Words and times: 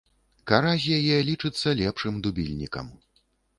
Кара 0.51 0.71
з 0.83 0.95
яе 1.01 1.19
лічыцца 1.29 1.75
лепшым 1.83 2.19
дубільнікам. 2.25 2.93